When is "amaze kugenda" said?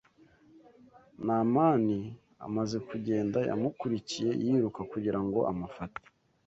2.47-3.39